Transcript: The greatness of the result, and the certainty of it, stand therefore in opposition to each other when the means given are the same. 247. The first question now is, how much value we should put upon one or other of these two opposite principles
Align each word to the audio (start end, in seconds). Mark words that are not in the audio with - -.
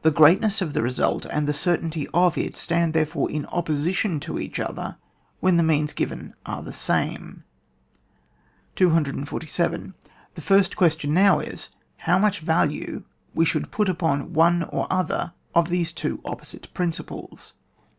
The 0.00 0.10
greatness 0.10 0.62
of 0.62 0.72
the 0.72 0.80
result, 0.80 1.26
and 1.26 1.46
the 1.46 1.52
certainty 1.52 2.08
of 2.14 2.38
it, 2.38 2.56
stand 2.56 2.94
therefore 2.94 3.30
in 3.30 3.44
opposition 3.44 4.18
to 4.20 4.38
each 4.38 4.58
other 4.58 4.96
when 5.40 5.58
the 5.58 5.62
means 5.62 5.92
given 5.92 6.32
are 6.46 6.62
the 6.62 6.72
same. 6.72 7.44
247. 8.76 9.92
The 10.34 10.40
first 10.40 10.76
question 10.78 11.12
now 11.12 11.40
is, 11.40 11.68
how 11.98 12.16
much 12.18 12.40
value 12.40 13.02
we 13.34 13.44
should 13.44 13.70
put 13.70 13.90
upon 13.90 14.32
one 14.32 14.62
or 14.62 14.86
other 14.88 15.34
of 15.54 15.68
these 15.68 15.92
two 15.92 16.22
opposite 16.24 16.72
principles 16.72 17.52